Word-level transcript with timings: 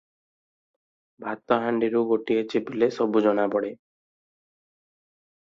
ଭାତହାଣ୍ତିରୁ 1.25 2.01
ଗୋଟିଏ 2.13 2.45
ଚିପିଲେ 2.53 2.89
ସବୁ 2.97 3.23
ଜଣାପଡ଼େ। 3.27 3.71